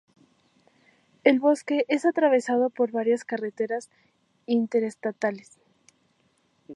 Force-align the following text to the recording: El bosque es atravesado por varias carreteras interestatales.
El 1.23 1.39
bosque 1.39 1.85
es 1.87 2.05
atravesado 2.05 2.71
por 2.71 2.89
varias 2.89 3.23
carreteras 3.23 3.91
interestatales. 4.47 5.59